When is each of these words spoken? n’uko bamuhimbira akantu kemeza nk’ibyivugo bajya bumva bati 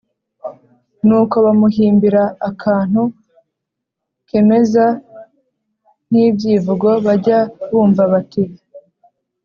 n’uko 1.07 1.35
bamuhimbira 1.45 2.23
akantu 2.49 3.01
kemeza 4.27 4.85
nk’ibyivugo 6.07 6.89
bajya 7.05 7.39
bumva 7.69 8.03
bati 8.11 8.43